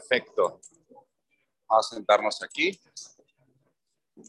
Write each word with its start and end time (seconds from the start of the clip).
Perfecto. 0.00 0.60
Vamos 1.68 1.92
a 1.92 1.94
sentarnos 1.94 2.42
aquí. 2.42 2.78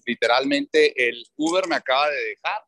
Literalmente 0.05 1.09
el 1.09 1.23
Uber 1.37 1.67
me 1.67 1.75
acaba 1.75 2.09
de 2.09 2.17
dejar, 2.17 2.61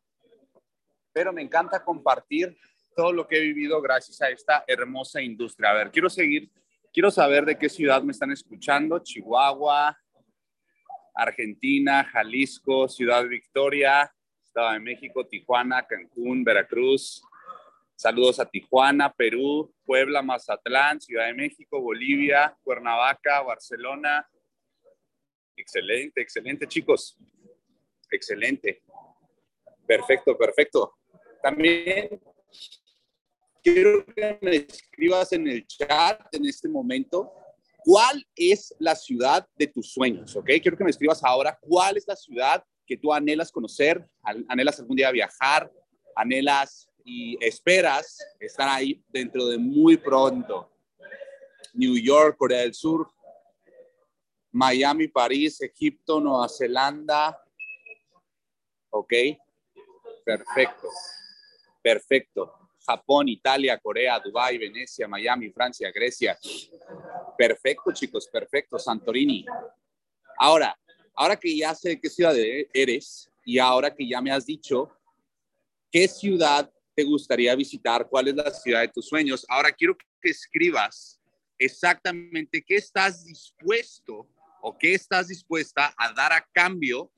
pero 1.12 1.32
me 1.32 1.42
encanta 1.42 1.84
compartir 1.84 2.56
todo 2.96 3.12
lo 3.12 3.26
que 3.26 3.36
he 3.36 3.40
vivido 3.40 3.80
gracias 3.82 4.20
a 4.22 4.30
esta 4.30 4.64
hermosa 4.66 5.20
industria. 5.20 5.70
A 5.70 5.74
ver, 5.74 5.90
quiero 5.90 6.08
seguir, 6.08 6.50
quiero 6.92 7.10
saber 7.10 7.44
de 7.44 7.58
qué 7.58 7.68
ciudad 7.68 8.02
me 8.02 8.12
están 8.12 8.32
escuchando. 8.32 8.98
Chihuahua, 8.98 9.96
Argentina, 11.14 12.04
Jalisco, 12.04 12.88
Ciudad 12.88 13.26
Victoria, 13.26 14.10
Estado 14.46 14.72
de 14.72 14.80
México, 14.80 15.26
Tijuana, 15.26 15.86
Cancún, 15.86 16.42
Veracruz. 16.42 17.22
Saludos 17.96 18.40
a 18.40 18.44
Tijuana, 18.44 19.12
Perú, 19.12 19.72
Puebla, 19.84 20.20
Mazatlán, 20.20 21.00
Ciudad 21.00 21.26
de 21.26 21.34
México, 21.34 21.80
Bolivia, 21.80 22.56
Cuernavaca, 22.62 23.40
Barcelona. 23.42 24.28
Excelente, 25.56 26.20
excelente, 26.20 26.66
chicos. 26.66 27.16
Excelente. 28.10 28.82
Perfecto, 29.86 30.36
perfecto. 30.36 30.94
También 31.42 32.20
quiero 33.62 34.04
que 34.06 34.38
me 34.42 34.56
escribas 34.56 35.32
en 35.32 35.48
el 35.48 35.66
chat 35.66 36.20
en 36.34 36.46
este 36.46 36.68
momento 36.68 37.32
cuál 37.78 38.26
es 38.34 38.74
la 38.78 38.96
ciudad 38.96 39.46
de 39.56 39.66
tus 39.68 39.92
sueños, 39.92 40.34
¿ok? 40.36 40.46
Quiero 40.60 40.76
que 40.76 40.84
me 40.84 40.90
escribas 40.90 41.22
ahora 41.22 41.56
cuál 41.60 41.96
es 41.96 42.08
la 42.08 42.16
ciudad 42.16 42.64
que 42.86 42.96
tú 42.96 43.12
anhelas 43.12 43.52
conocer, 43.52 44.06
anhelas 44.48 44.80
algún 44.80 44.96
día 44.96 45.10
viajar, 45.10 45.70
anhelas 46.16 46.88
y 47.04 47.36
esperas 47.44 48.18
estar 48.40 48.68
ahí 48.68 49.04
dentro 49.08 49.46
de 49.46 49.58
muy 49.58 49.96
pronto. 49.98 50.70
New 51.74 51.96
York, 51.98 52.36
Corea 52.38 52.60
del 52.60 52.74
Sur, 52.74 53.10
Miami, 54.50 55.08
París, 55.08 55.60
Egipto, 55.60 56.20
Nueva 56.20 56.48
Zelanda. 56.48 57.38
¿Ok? 58.90 59.12
Perfecto. 60.24 60.88
Perfecto. 61.82 62.52
Japón, 62.86 63.28
Italia, 63.28 63.78
Corea, 63.78 64.18
Dubái, 64.20 64.58
Venecia, 64.58 65.08
Miami, 65.08 65.50
Francia, 65.50 65.90
Grecia. 65.90 66.38
Perfecto, 67.36 67.92
chicos, 67.92 68.28
perfecto. 68.28 68.78
Santorini. 68.78 69.44
Ahora, 70.38 70.78
ahora 71.14 71.36
que 71.36 71.56
ya 71.56 71.74
sé 71.74 72.00
qué 72.00 72.08
ciudad 72.08 72.34
eres 72.72 73.30
y 73.44 73.58
ahora 73.58 73.94
que 73.94 74.06
ya 74.06 74.20
me 74.20 74.30
has 74.30 74.46
dicho 74.46 74.90
qué 75.90 76.08
ciudad 76.08 76.73
te 76.94 77.04
gustaría 77.04 77.54
visitar, 77.54 78.08
cuál 78.08 78.28
es 78.28 78.34
la 78.34 78.50
ciudad 78.50 78.80
de 78.80 78.88
tus 78.88 79.08
sueños, 79.08 79.44
ahora 79.48 79.72
quiero 79.72 79.96
que 79.96 80.30
escribas 80.30 81.20
exactamente 81.58 82.62
qué 82.66 82.76
estás 82.76 83.24
dispuesto 83.24 84.28
o 84.62 84.76
qué 84.78 84.94
estás 84.94 85.28
dispuesta 85.28 85.94
a 85.96 86.12
dar 86.12 86.32
a 86.32 86.46
cambio 86.52 87.12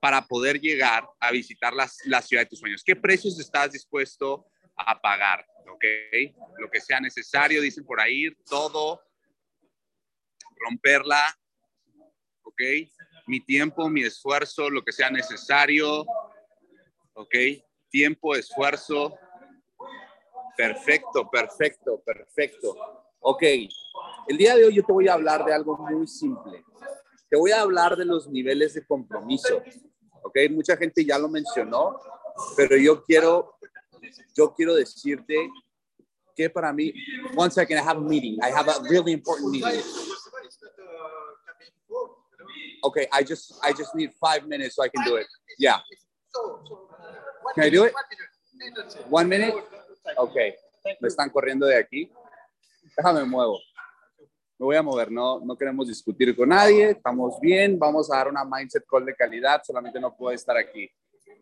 para 0.00 0.26
poder 0.26 0.60
llegar 0.60 1.08
a 1.20 1.30
visitar 1.30 1.72
la, 1.72 1.88
la 2.06 2.22
ciudad 2.22 2.42
de 2.42 2.48
tus 2.48 2.58
sueños. 2.58 2.82
¿Qué 2.84 2.96
precios 2.96 3.38
estás 3.38 3.72
dispuesto 3.72 4.46
a 4.76 5.00
pagar, 5.00 5.46
¿ok? 5.72 5.84
Lo 6.58 6.70
que 6.70 6.80
sea 6.80 7.00
necesario, 7.00 7.62
dicen 7.62 7.84
por 7.84 8.00
ahí, 8.00 8.34
todo, 8.48 9.00
romperla, 10.56 11.38
¿ok? 12.42 12.60
Mi 13.26 13.40
tiempo, 13.40 13.88
mi 13.88 14.02
esfuerzo, 14.02 14.70
lo 14.70 14.82
que 14.82 14.92
sea 14.92 15.10
necesario, 15.10 16.04
¿ok? 17.14 17.34
Tiempo, 17.92 18.34
esfuerzo. 18.34 19.14
Perfecto, 20.56 21.30
perfecto, 21.30 22.02
perfecto. 22.04 22.74
Ok, 23.20 23.42
el 24.28 24.36
día 24.38 24.56
de 24.56 24.64
hoy 24.64 24.74
yo 24.74 24.82
te 24.82 24.92
voy 24.92 25.08
a 25.08 25.12
hablar 25.12 25.44
de 25.44 25.52
algo 25.52 25.76
muy 25.76 26.08
simple. 26.08 26.64
Te 27.28 27.36
voy 27.36 27.52
a 27.52 27.60
hablar 27.60 27.96
de 27.96 28.06
los 28.06 28.28
niveles 28.28 28.72
de 28.72 28.86
compromiso. 28.86 29.62
Ok, 30.22 30.38
mucha 30.50 30.74
gente 30.76 31.04
ya 31.04 31.18
lo 31.18 31.28
mencionó, 31.28 32.00
pero 32.56 32.76
yo 32.78 33.04
quiero 33.04 33.56
yo 34.34 34.54
quiero 34.54 34.74
decirte 34.74 35.50
que 36.34 36.48
para 36.48 36.72
mí, 36.72 36.92
one 37.36 37.50
second, 37.50 37.78
I 37.78 37.82
have 37.82 37.98
a 37.98 38.00
meeting. 38.00 38.38
I 38.42 38.50
have 38.50 38.68
a 38.68 38.82
really 38.88 39.12
important 39.12 39.50
meeting. 39.50 39.82
Okay, 42.84 43.06
I 43.12 43.22
just 43.22 43.52
I 43.62 43.72
just 43.72 43.94
need 43.94 44.12
five 44.18 44.46
minutes 44.46 44.76
so 44.76 44.82
I 44.82 44.88
can 44.88 45.04
do 45.04 45.16
it. 45.16 45.26
Yeah. 45.58 45.78
Can 47.54 47.64
I 47.64 47.70
do 47.70 47.84
it? 47.84 47.92
One 49.10 49.28
minute? 49.28 49.54
Okay. 50.16 50.54
Me 51.00 51.08
están 51.08 51.30
corriendo 51.30 51.66
de 51.66 51.76
aquí. 51.76 52.10
Déjame 52.96 53.24
muevo. 53.24 53.58
Me 54.58 54.66
voy 54.66 54.76
a 54.76 54.82
mover, 54.82 55.10
no, 55.10 55.40
no 55.40 55.56
queremos 55.56 55.88
discutir 55.88 56.36
con 56.36 56.48
nadie, 56.48 56.90
estamos 56.90 57.40
bien, 57.40 57.78
vamos 57.78 58.12
a 58.12 58.18
dar 58.18 58.28
una 58.28 58.44
mindset 58.44 58.84
call 58.86 59.04
de 59.04 59.16
calidad, 59.16 59.60
solamente 59.64 59.98
no 59.98 60.14
puedo 60.14 60.32
estar 60.32 60.56
aquí, 60.56 60.88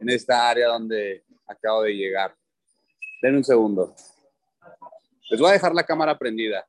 en 0.00 0.08
esta 0.08 0.48
área 0.48 0.68
donde 0.68 1.22
acabo 1.46 1.82
de 1.82 1.92
llegar. 1.92 2.34
Den 3.20 3.36
un 3.36 3.44
segundo. 3.44 3.94
Les 5.28 5.38
voy 5.38 5.50
a 5.50 5.52
dejar 5.52 5.74
la 5.74 5.84
cámara 5.84 6.16
prendida. 6.16 6.66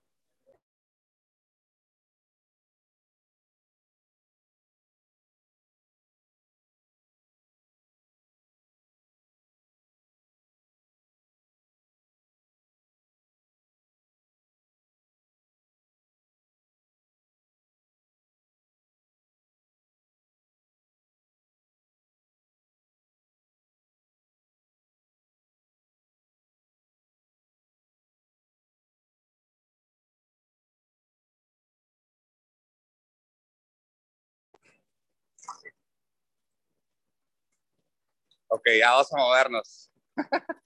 Ok, 38.54 38.68
ya 38.78 38.92
vamos 38.92 39.14
a 39.14 39.18
movernos. 39.18 39.92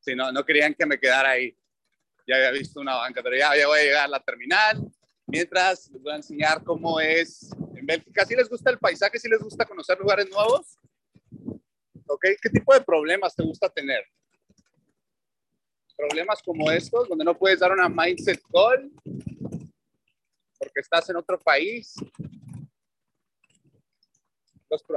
Si 0.00 0.14
no, 0.14 0.30
no 0.30 0.44
querían 0.44 0.74
que 0.74 0.84
me 0.84 1.00
quedara 1.00 1.30
ahí. 1.30 1.56
Ya 2.26 2.36
había 2.36 2.50
visto 2.50 2.78
una 2.78 2.94
banca, 2.96 3.22
pero 3.22 3.36
ya, 3.38 3.56
ya 3.56 3.66
voy 3.66 3.78
a 3.78 3.82
llegar 3.84 4.04
a 4.04 4.08
la 4.08 4.20
terminal. 4.22 4.78
Mientras 5.26 5.90
les 5.90 6.02
voy 6.02 6.12
a 6.12 6.16
enseñar 6.16 6.62
cómo 6.62 7.00
es 7.00 7.48
en 7.74 7.86
Bélgica. 7.86 8.26
¿Sí 8.26 8.36
les 8.36 8.46
gusta 8.46 8.70
el 8.70 8.78
paisaje? 8.78 9.18
¿Sí 9.18 9.30
les 9.30 9.40
gusta 9.40 9.64
conocer 9.64 9.98
lugares 9.98 10.28
nuevos? 10.28 10.76
¿Ok? 12.06 12.26
¿Qué 12.42 12.50
tipo 12.50 12.74
de 12.74 12.82
problemas 12.82 13.34
te 13.34 13.42
gusta 13.42 13.70
tener? 13.70 14.04
Problemas 15.96 16.42
como 16.42 16.70
estos, 16.70 17.08
donde 17.08 17.24
no 17.24 17.38
puedes 17.38 17.60
dar 17.60 17.72
una 17.72 17.88
mindset 17.88 18.42
call 18.52 18.92
porque 20.58 20.80
estás 20.80 21.08
en 21.08 21.16
otro 21.16 21.38
país 21.38 21.94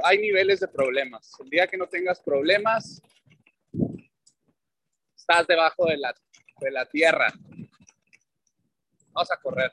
hay 0.02 0.18
niveles 0.18 0.60
de 0.60 0.68
problemas. 0.68 1.32
El 1.40 1.50
día 1.50 1.66
que 1.66 1.76
no 1.76 1.86
tengas 1.86 2.20
problemas, 2.20 3.02
estás 5.16 5.46
debajo 5.46 5.86
de 5.86 5.98
la, 5.98 6.14
de 6.60 6.70
la 6.70 6.86
tierra. 6.86 7.32
Vamos 9.12 9.30
a 9.30 9.36
correr. 9.36 9.72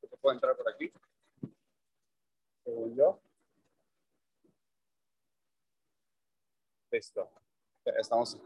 ¿Se 0.00 0.16
puede 0.20 0.34
entrar 0.34 0.56
por 0.56 0.68
aquí? 0.68 0.92
Según 2.64 2.96
yo. 2.96 3.20
Listo. 6.90 7.30
Estamos 7.84 8.40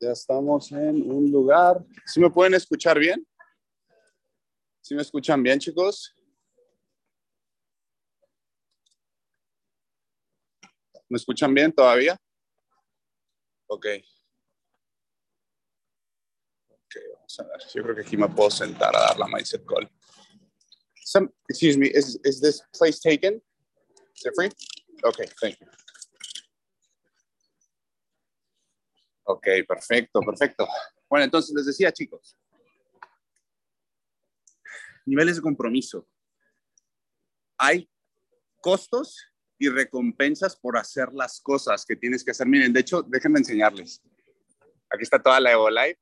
ya 0.00 0.12
estamos 0.12 0.70
en 0.72 1.10
un 1.10 1.30
lugar. 1.30 1.84
¿Sí 2.06 2.20
me 2.20 2.30
pueden 2.30 2.54
escuchar 2.54 2.98
bien? 2.98 3.26
¿Sí 4.80 4.94
me 4.94 5.02
escuchan 5.02 5.42
bien, 5.42 5.58
chicos? 5.58 6.14
¿Me 11.08 11.16
escuchan 11.16 11.54
bien 11.54 11.72
todavía? 11.72 12.16
Ok. 13.68 13.86
Ok, 16.68 16.96
vamos 17.14 17.40
a 17.40 17.42
ver. 17.44 17.60
Yo 17.74 17.82
creo 17.82 17.94
que 17.94 18.02
aquí 18.02 18.16
me 18.16 18.28
puedo 18.28 18.50
sentar 18.50 18.94
a 18.94 19.00
dar 19.00 19.18
la 19.18 19.26
mindset 19.26 19.64
call. 19.64 19.88
excuse 21.48 21.78
me, 21.78 21.86
is, 21.86 22.18
is 22.24 22.40
this 22.40 22.62
place 22.76 23.00
taken? 23.00 23.40
Is 24.16 24.26
it 24.26 24.32
free? 24.34 24.50
Okay, 25.04 25.26
thank 25.40 25.58
you. 25.60 25.66
Ok, 29.28 29.48
perfecto, 29.66 30.20
perfecto. 30.20 30.68
Bueno, 31.08 31.24
entonces 31.24 31.52
les 31.54 31.66
decía, 31.66 31.90
chicos, 31.90 32.38
niveles 35.04 35.36
de 35.36 35.42
compromiso. 35.42 36.06
Hay 37.58 37.90
costos 38.60 39.16
y 39.58 39.68
recompensas 39.68 40.54
por 40.54 40.76
hacer 40.76 41.12
las 41.12 41.40
cosas 41.40 41.84
que 41.84 41.96
tienes 41.96 42.24
que 42.24 42.30
hacer. 42.30 42.46
Miren, 42.46 42.72
de 42.72 42.80
hecho, 42.80 43.02
déjenme 43.02 43.40
enseñarles. 43.40 44.00
Aquí 44.90 45.02
está 45.02 45.20
toda 45.20 45.40
la 45.40 45.52
Evo 45.52 45.70
Live. 45.70 45.98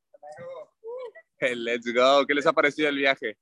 Let's 1.56 1.92
go. 1.94 2.26
¿Qué 2.26 2.34
les 2.34 2.46
ha 2.46 2.52
parecido 2.52 2.90
el 2.90 2.96
viaje? 2.96 3.38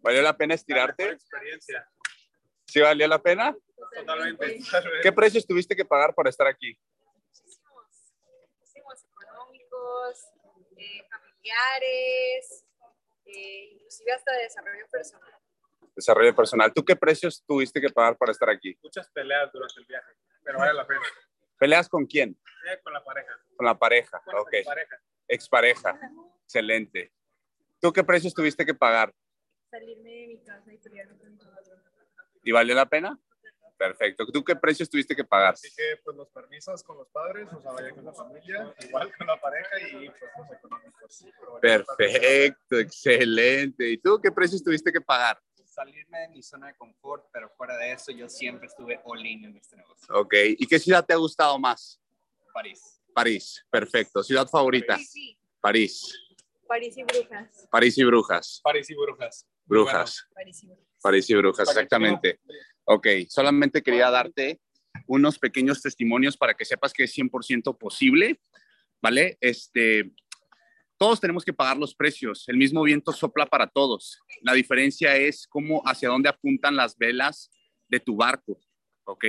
¿Valió 0.00 0.22
la 0.22 0.34
pena 0.34 0.54
estirarte? 0.54 1.18
¿Sí 2.66 2.80
valió 2.80 3.06
la 3.06 3.20
pena? 3.20 3.54
Totalmente. 3.94 4.60
¿Qué 5.02 5.12
precios 5.12 5.46
tuviste 5.46 5.76
que 5.76 5.84
pagar 5.84 6.14
por 6.14 6.26
estar 6.28 6.46
aquí? 6.46 6.78
Eh, 10.76 11.06
familiares, 11.08 12.66
eh, 13.26 13.70
inclusive 13.72 14.12
hasta 14.12 14.32
de 14.32 14.42
desarrollo 14.42 14.86
personal. 14.90 15.34
Desarrollo 15.94 16.34
personal. 16.34 16.72
¿Tú 16.72 16.84
qué 16.84 16.96
precios 16.96 17.44
tuviste 17.46 17.80
que 17.80 17.90
pagar 17.90 18.16
para 18.16 18.32
estar 18.32 18.48
aquí? 18.48 18.76
Muchas 18.82 19.10
peleas 19.10 19.52
durante 19.52 19.80
el 19.80 19.86
viaje, 19.86 20.12
pero 20.42 20.58
vale 20.58 20.74
la 20.74 20.86
pena. 20.86 21.02
¿Peleas 21.58 21.88
con 21.88 22.06
quién? 22.06 22.38
Eh, 22.70 22.80
con 22.82 22.92
la 22.92 23.04
pareja. 23.04 23.32
Con 23.56 23.66
la 23.66 23.78
pareja. 23.78 24.22
Bueno, 24.24 24.40
ok. 24.40 24.50
con 24.50 24.60
la 24.60 24.64
pareja. 24.64 25.02
Expareja. 25.28 26.00
Excelente. 26.44 27.12
¿Tú 27.80 27.92
qué 27.92 28.02
precios 28.02 28.34
tuviste 28.34 28.64
que 28.64 28.74
pagar? 28.74 29.12
Salirme 29.70 30.10
de 30.10 30.26
mi 30.28 30.42
casa 30.42 30.72
y 30.72 30.78
pelearme 30.78 31.18
con 31.18 31.32
mi. 31.32 31.38
¿Y 32.42 32.52
valió 32.52 32.74
la 32.74 32.86
pena? 32.86 33.18
Perfecto. 33.80 34.26
¿Tú 34.26 34.44
qué 34.44 34.54
precios 34.54 34.90
tuviste 34.90 35.16
que 35.16 35.24
pagar? 35.24 35.54
Así 35.54 35.70
que, 35.74 35.96
pues, 36.04 36.14
los 36.14 36.28
permisos 36.28 36.82
con 36.82 36.98
los 36.98 37.08
padres, 37.08 37.48
o 37.50 37.62
sea, 37.62 37.72
vaya 37.72 37.90
con 37.92 38.04
la 38.04 38.12
familia, 38.12 38.74
igual 38.86 39.10
con 39.16 39.26
la 39.26 39.40
pareja 39.40 39.80
y, 39.80 40.10
pues, 40.10 40.30
los 40.36 40.50
económicos. 40.52 41.24
Perfecto, 41.62 42.78
excelente. 42.78 43.88
¿Y 43.88 43.96
tú 43.96 44.20
qué 44.22 44.30
precios 44.30 44.62
tuviste 44.62 44.92
que 44.92 45.00
pagar? 45.00 45.40
salirme 45.64 46.18
de 46.18 46.28
mi 46.28 46.42
zona 46.42 46.66
de 46.66 46.74
confort, 46.74 47.24
pero 47.32 47.48
fuera 47.56 47.74
de 47.78 47.92
eso 47.92 48.12
yo 48.12 48.28
siempre 48.28 48.66
estuve 48.66 49.00
all 49.04 49.24
in 49.24 49.46
en 49.46 49.56
este 49.56 49.76
negocio. 49.76 50.14
Ok. 50.14 50.34
¿Y 50.58 50.66
qué 50.66 50.78
ciudad 50.78 51.06
te 51.06 51.14
ha 51.14 51.16
gustado 51.16 51.58
más? 51.58 51.98
París. 52.52 53.00
París. 53.14 53.64
Perfecto. 53.70 54.22
¿Ciudad 54.22 54.46
favorita? 54.46 54.98
Sí. 54.98 55.38
París. 55.58 56.18
París 56.66 56.98
y 56.98 57.02
Brujas. 57.02 57.68
París 57.70 57.96
y 57.96 58.04
Brujas. 58.04 58.60
París 58.62 58.90
y 58.90 58.94
brujas. 58.94 59.46
Brujas. 59.70 60.28
París 60.34 60.62
y 60.62 60.66
Brujas. 60.66 60.86
París 61.00 61.30
y 61.30 61.34
Brujas, 61.34 61.68
exactamente. 61.68 62.40
Ok, 62.84 63.06
solamente 63.28 63.82
quería 63.82 64.10
darte 64.10 64.60
unos 65.06 65.38
pequeños 65.38 65.80
testimonios 65.80 66.36
para 66.36 66.54
que 66.54 66.64
sepas 66.64 66.92
que 66.92 67.04
es 67.04 67.16
100% 67.16 67.78
posible, 67.78 68.40
¿vale? 69.00 69.38
Este, 69.40 70.12
todos 70.98 71.20
tenemos 71.20 71.44
que 71.44 71.52
pagar 71.52 71.78
los 71.78 71.94
precios. 71.94 72.44
El 72.48 72.56
mismo 72.56 72.82
viento 72.82 73.12
sopla 73.12 73.46
para 73.46 73.68
todos. 73.68 74.18
La 74.42 74.54
diferencia 74.54 75.16
es 75.16 75.46
cómo, 75.46 75.82
hacia 75.86 76.08
dónde 76.08 76.28
apuntan 76.28 76.76
las 76.76 76.98
velas 76.98 77.50
de 77.88 78.00
tu 78.00 78.16
barco, 78.16 78.60
¿ok? 79.04 79.24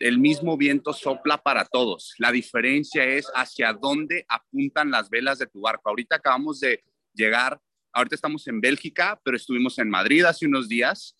El 0.00 0.18
mismo 0.18 0.56
viento 0.56 0.92
sopla 0.92 1.38
para 1.38 1.64
todos. 1.64 2.14
La 2.18 2.32
diferencia 2.32 3.04
es 3.04 3.26
hacia 3.34 3.72
dónde 3.72 4.26
apuntan 4.28 4.90
las 4.90 5.08
velas 5.10 5.38
de 5.38 5.46
tu 5.46 5.60
barco. 5.60 5.88
Ahorita 5.88 6.16
acabamos 6.16 6.60
de 6.60 6.84
llegar, 7.14 7.60
ahorita 7.98 8.14
estamos 8.14 8.46
en 8.46 8.60
Bélgica, 8.60 9.20
pero 9.24 9.36
estuvimos 9.36 9.78
en 9.78 9.90
Madrid 9.90 10.24
hace 10.24 10.46
unos 10.46 10.68
días. 10.68 11.16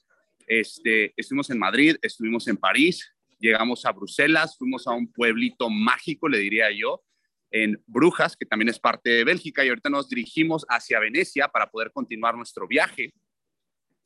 Este, 0.46 1.12
estuvimos 1.16 1.50
en 1.50 1.58
Madrid, 1.58 1.96
estuvimos 2.00 2.46
en 2.46 2.56
París, 2.56 3.12
llegamos 3.38 3.84
a 3.84 3.92
Bruselas, 3.92 4.56
fuimos 4.56 4.86
a 4.86 4.92
un 4.92 5.12
pueblito 5.12 5.69
mágico, 5.69 6.28
le 6.28 6.38
diría 6.38 6.70
yo, 6.70 7.02
en 7.50 7.82
Brujas, 7.86 8.36
que 8.36 8.46
también 8.46 8.69
es 8.69 8.78
parte 8.78 9.10
de 9.10 9.25
Bélgica, 9.25 9.64
y 9.64 9.69
ahorita 9.69 9.90
nos 9.90 10.08
dirigimos 10.08 10.64
hacia 10.69 11.00
Venecia 11.00 11.48
para 11.48 11.69
poder 11.69 11.90
continuar 11.92 12.36
nuestro 12.36 12.66
viaje. 12.66 13.12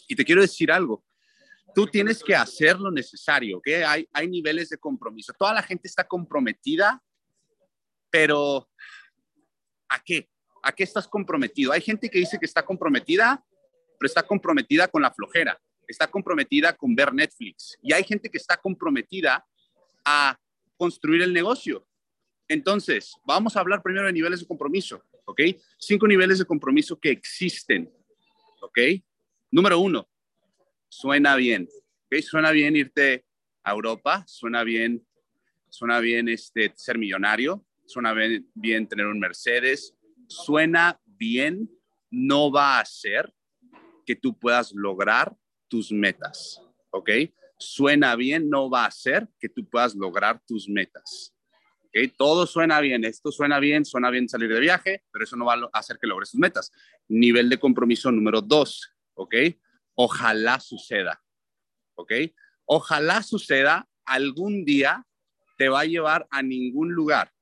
Y 0.08 0.16
te 0.16 0.25
quiero 0.25 0.40
decir 0.40 0.72
algo, 0.72 1.04
tú 1.75 1.86
tienes 1.86 2.25
que 2.25 2.34
hacer 2.34 2.78
lo 2.78 2.90
necesario, 2.90 3.58
¿ok? 3.58 3.68
Hay, 3.86 4.08
hay 4.12 4.28
niveles 4.28 4.70
de 4.70 4.78
compromiso. 4.78 5.32
Toda 5.38 5.52
la 5.52 5.62
gente 5.62 5.88
está 5.88 6.04
comprometida, 6.04 7.02
pero 8.10 8.68
¿a 9.88 10.02
qué? 10.02 10.31
¿A 10.62 10.73
qué 10.73 10.85
estás 10.85 11.09
comprometido? 11.09 11.73
Hay 11.73 11.81
gente 11.81 12.09
que 12.09 12.20
dice 12.20 12.38
que 12.38 12.47
está 12.47 12.64
comprometida, 12.64 13.44
pero 13.99 14.06
está 14.06 14.23
comprometida 14.23 14.87
con 14.88 15.03
la 15.03 15.12
flojera, 15.12 15.61
está 15.88 16.09
comprometida 16.09 16.76
con 16.76 16.94
ver 16.94 17.12
Netflix, 17.12 17.76
y 17.82 17.93
hay 17.93 18.05
gente 18.05 18.31
que 18.31 18.38
está 18.38 18.56
comprometida 18.56 19.44
a 20.05 20.38
construir 20.76 21.23
el 21.23 21.32
negocio. 21.32 21.87
Entonces, 22.49 23.12
vamos 23.25 23.56
a 23.56 23.61
hablar 23.61 23.82
primero 23.82 24.06
de 24.06 24.12
niveles 24.12 24.41
de 24.41 24.47
compromiso, 24.47 25.05
¿ok? 25.25 25.41
Cinco 25.79 26.06
niveles 26.06 26.38
de 26.38 26.44
compromiso 26.44 26.99
que 26.99 27.11
existen, 27.11 27.93
¿ok? 28.61 28.79
Número 29.50 29.81
uno, 29.81 30.09
suena 30.88 31.35
bien, 31.35 31.69
¿ok? 32.06 32.20
Suena 32.23 32.53
bien 32.53 32.76
irte 32.76 33.25
a 33.64 33.73
Europa, 33.73 34.25
suena 34.26 34.62
bien, 34.62 35.05
suena 35.69 35.99
bien 36.00 36.29
este, 36.29 36.73
ser 36.76 36.99
millonario, 36.99 37.64
suena 37.85 38.12
bien, 38.12 38.49
bien 38.55 38.87
tener 38.87 39.06
un 39.06 39.19
Mercedes, 39.19 39.97
suena 40.32 41.00
bien, 41.05 41.70
no 42.11 42.50
va 42.50 42.81
a 42.81 42.84
ser 42.84 43.32
que 44.05 44.17
tú 44.17 44.38
puedas 44.38 44.73
lograr 44.73 45.37
tus 45.69 45.93
metas, 45.93 46.61
¿ok? 46.90 47.11
Suena 47.58 48.17
bien, 48.17 48.50
no 48.50 48.69
va 48.69 48.87
a 48.87 48.90
ser 48.90 49.29
que 49.38 49.49
tú 49.49 49.69
puedas 49.69 49.94
lograr 49.94 50.43
tus 50.46 50.69
metas. 50.69 51.32
¿ok? 51.93 52.12
Todo 52.17 52.46
suena 52.46 52.81
bien, 52.81 53.05
esto 53.05 53.31
suena 53.31 53.61
bien, 53.61 53.84
suena 53.84 54.11
bien 54.11 54.29
salir 54.29 54.52
de 54.52 54.61
viaje, 54.61 55.05
pero 55.12 55.25
eso 55.25 55.37
no 55.37 55.44
va 55.44 55.55
a 55.55 55.79
hacer 55.79 55.99
que 55.99 56.06
logres 56.06 56.31
tus 56.31 56.40
metas. 56.40 56.73
Nivel 57.08 57.49
de 57.49 57.58
compromiso 57.58 58.11
número 58.11 58.40
dos, 58.40 58.93
¿ok? 59.14 59.35
Ojalá 59.94 60.58
suceda, 60.58 61.23
¿ok? 61.94 62.12
Ojalá 62.64 63.23
suceda, 63.23 63.88
algún 64.05 64.64
día 64.64 65.06
te 65.58 65.69
va 65.69 65.81
a 65.81 65.85
llevar 65.85 66.26
a 66.31 66.43
ningún 66.43 66.93
lugar, 66.93 67.32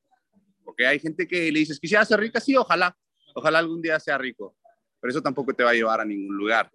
¿ok? 0.71 0.83
Hay 0.83 0.99
gente 1.01 1.27
que 1.27 1.51
le 1.51 1.59
dices, 1.59 1.81
quisiera 1.81 2.05
ser 2.05 2.21
rica, 2.21 2.41
sí, 2.41 2.57
ojalá, 2.57 2.97
ojalá 3.35 3.59
algún 3.59 3.83
día 3.83 3.99
sea 3.99 4.17
rico, 4.17 4.57
pero 5.01 5.11
eso 5.11 5.23
tampoco 5.23 5.53
te 5.53 5.65
va 5.65 5.71
a 5.71 5.75
llevar 5.75 6.01
a 6.01 6.05
ningún 6.05 6.37
lugar, 6.37 6.71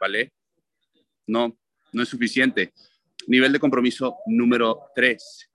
¿vale? 0.00 0.32
No, 1.26 1.58
no 1.92 2.02
es 2.02 2.08
suficiente. 2.08 2.72
Nivel 3.26 3.52
de 3.52 3.58
compromiso 3.58 4.16
número 4.26 4.80
tres, 4.94 5.50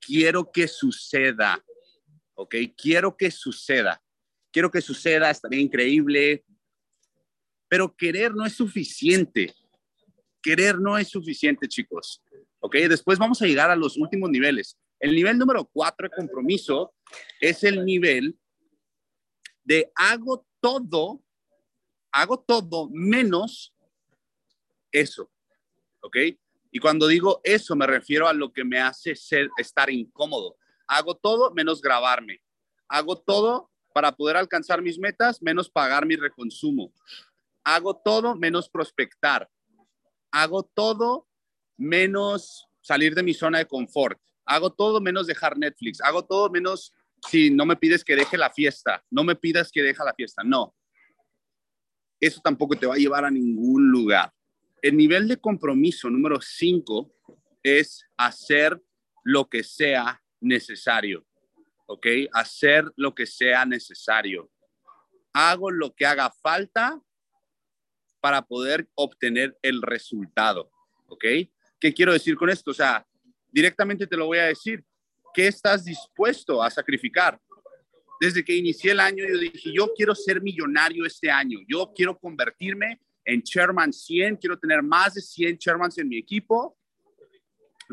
quiero 0.00 0.50
que 0.50 0.66
suceda, 0.66 1.62
¿ok? 2.34 2.54
Quiero 2.76 3.16
que 3.16 3.30
suceda. 3.30 4.02
Quiero 4.50 4.70
que 4.70 4.80
suceda, 4.80 5.30
estaría 5.30 5.60
increíble, 5.60 6.44
pero 7.68 7.94
querer 7.94 8.34
no 8.34 8.46
es 8.46 8.54
suficiente. 8.54 9.54
Querer 10.40 10.78
no 10.78 10.96
es 10.96 11.08
suficiente, 11.08 11.68
chicos, 11.68 12.22
¿ok? 12.60 12.76
Después 12.88 13.18
vamos 13.18 13.42
a 13.42 13.46
llegar 13.46 13.70
a 13.70 13.76
los 13.76 13.98
últimos 13.98 14.30
niveles. 14.30 14.78
El 14.98 15.14
nivel 15.14 15.38
número 15.38 15.64
cuatro 15.64 16.08
de 16.08 16.16
compromiso 16.16 16.94
es 17.40 17.64
el 17.64 17.84
nivel 17.84 18.38
de 19.64 19.90
hago 19.94 20.46
todo, 20.60 21.22
hago 22.12 22.40
todo 22.40 22.88
menos 22.90 23.74
eso, 24.90 25.30
¿ok? 26.00 26.16
Y 26.70 26.78
cuando 26.78 27.06
digo 27.06 27.40
eso, 27.42 27.74
me 27.74 27.86
refiero 27.86 28.28
a 28.28 28.32
lo 28.32 28.52
que 28.52 28.64
me 28.64 28.80
hace 28.80 29.14
ser, 29.14 29.48
estar 29.56 29.90
incómodo. 29.90 30.56
Hago 30.86 31.14
todo 31.14 31.52
menos 31.52 31.80
grabarme. 31.80 32.42
Hago 32.88 33.18
todo 33.18 33.70
para 33.92 34.12
poder 34.12 34.36
alcanzar 34.36 34.82
mis 34.82 34.98
metas, 34.98 35.42
menos 35.42 35.70
pagar 35.70 36.06
mi 36.06 36.16
reconsumo. 36.16 36.92
Hago 37.64 37.96
todo 37.96 38.36
menos 38.36 38.68
prospectar. 38.68 39.48
Hago 40.30 40.62
todo 40.64 41.26
menos 41.76 42.68
salir 42.80 43.14
de 43.14 43.22
mi 43.22 43.34
zona 43.34 43.58
de 43.58 43.66
confort. 43.66 44.20
Hago 44.46 44.72
todo 44.72 45.00
menos 45.00 45.26
dejar 45.26 45.58
Netflix. 45.58 46.00
Hago 46.00 46.24
todo 46.24 46.48
menos 46.48 46.92
si 47.28 47.50
no 47.50 47.66
me 47.66 47.76
pides 47.76 48.04
que 48.04 48.16
deje 48.16 48.38
la 48.38 48.50
fiesta. 48.50 49.04
No 49.10 49.24
me 49.24 49.34
pidas 49.34 49.70
que 49.70 49.82
deje 49.82 50.02
la 50.04 50.14
fiesta. 50.14 50.42
No. 50.44 50.74
Eso 52.20 52.40
tampoco 52.42 52.76
te 52.76 52.86
va 52.86 52.94
a 52.94 52.98
llevar 52.98 53.24
a 53.24 53.30
ningún 53.30 53.90
lugar. 53.90 54.32
El 54.80 54.96
nivel 54.96 55.28
de 55.28 55.36
compromiso 55.36 56.08
número 56.08 56.40
cinco 56.40 57.12
es 57.62 58.04
hacer 58.16 58.80
lo 59.24 59.48
que 59.48 59.64
sea 59.64 60.22
necesario, 60.40 61.26
¿ok? 61.86 62.06
Hacer 62.32 62.90
lo 62.96 63.14
que 63.14 63.26
sea 63.26 63.66
necesario. 63.66 64.50
Hago 65.32 65.70
lo 65.70 65.94
que 65.94 66.06
haga 66.06 66.30
falta 66.30 67.00
para 68.20 68.42
poder 68.42 68.88
obtener 68.94 69.58
el 69.62 69.82
resultado, 69.82 70.70
¿ok? 71.08 71.24
¿Qué 71.80 71.92
quiero 71.92 72.12
decir 72.12 72.36
con 72.36 72.48
esto? 72.48 72.70
O 72.70 72.74
sea, 72.74 73.06
directamente 73.56 74.06
te 74.06 74.18
lo 74.18 74.26
voy 74.26 74.36
a 74.36 74.44
decir. 74.44 74.84
¿Qué 75.32 75.46
estás 75.46 75.84
dispuesto 75.84 76.62
a 76.62 76.70
sacrificar? 76.70 77.40
Desde 78.20 78.44
que 78.44 78.54
inicié 78.54 78.92
el 78.92 79.00
año, 79.00 79.24
yo 79.26 79.38
dije, 79.38 79.72
yo 79.72 79.92
quiero 79.96 80.14
ser 80.14 80.42
millonario 80.42 81.06
este 81.06 81.30
año. 81.30 81.58
Yo 81.66 81.90
quiero 81.94 82.18
convertirme 82.18 83.00
en 83.24 83.42
Chairman 83.42 83.92
100, 83.94 84.36
quiero 84.36 84.58
tener 84.58 84.82
más 84.82 85.14
de 85.14 85.22
100 85.22 85.58
Chairmans 85.58 85.96
en 85.98 86.08
mi 86.08 86.18
equipo, 86.18 86.76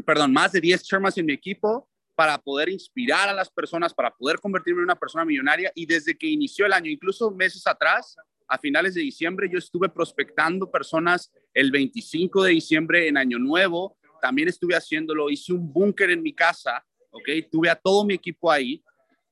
perdón, 0.06 0.34
más 0.34 0.52
de 0.52 0.60
10 0.60 0.84
Chairmans 0.84 1.18
en 1.18 1.26
mi 1.26 1.34
equipo 1.34 1.90
para 2.14 2.38
poder 2.38 2.68
inspirar 2.68 3.30
a 3.30 3.34
las 3.34 3.50
personas, 3.50 3.94
para 3.94 4.12
poder 4.12 4.40
convertirme 4.40 4.80
en 4.80 4.86
una 4.86 5.00
persona 5.00 5.24
millonaria. 5.24 5.72
Y 5.76 5.86
desde 5.86 6.18
que 6.18 6.28
inició 6.28 6.66
el 6.66 6.74
año, 6.74 6.92
incluso 6.92 7.32
meses 7.32 7.66
atrás, 7.68 8.18
a 8.50 8.58
finales 8.58 8.96
de 8.96 9.02
diciembre, 9.02 9.50
yo 9.50 9.60
estuve 9.60 9.88
prospectando 9.88 10.70
personas 10.70 11.32
El 11.54 11.72
25 11.72 12.44
de 12.44 12.52
diciembre 12.52 13.08
en 13.08 13.18
Año 13.18 13.40
Nuevo 13.40 13.98
también 14.24 14.48
estuve 14.48 14.74
haciéndolo. 14.74 15.30
Hice 15.30 15.52
un 15.52 15.72
búnker 15.74 16.10
en 16.10 16.24
mi 16.24 16.34
casa, 16.34 16.82
¿ok? 17.12 17.28
Tuve 17.52 17.70
a 17.70 17.76
todo 17.76 18.06
mi 18.06 18.14
equipo 18.14 18.50
ahí, 18.50 18.82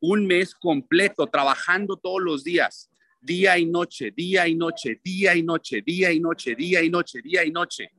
un 0.02 0.28
mes 0.28 0.54
completo, 0.54 1.26
trabajando 1.28 1.96
todos 1.96 2.22
los 2.22 2.44
días, 2.44 2.92
día 3.22 3.58
y 3.58 3.66
noche, 3.66 4.12
día 4.12 4.50
y 4.50 4.54
noche, 4.54 5.00
día 5.02 5.34
y 5.34 5.44
noche, 5.44 5.82
día 5.82 6.12
y 6.12 6.20
noche, 6.20 6.56
día 6.56 6.84
y 6.84 6.90
noche, 6.90 7.22
día 7.22 7.46
y 7.46 7.52
noche, 7.52 7.90